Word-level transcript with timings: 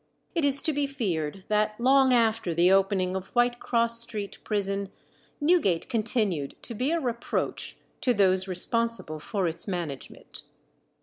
It 0.33 0.43
is 0.43 0.63
to 0.63 0.73
be 0.73 0.87
feared 0.87 1.43
that 1.47 1.79
long 1.79 2.11
after 2.11 2.55
the 2.55 2.71
opening 2.71 3.15
of 3.15 3.27
White 3.35 3.59
Cross 3.59 3.99
Street 4.01 4.39
prison, 4.43 4.91
Newgate 5.39 5.89
continued 5.89 6.55
to 6.63 6.73
be 6.73 6.89
a 6.89 6.99
reproach 6.99 7.77
to 8.01 8.11
those 8.11 8.47
responsible 8.47 9.19
for 9.19 9.47
its 9.47 9.67
management. 9.67 10.41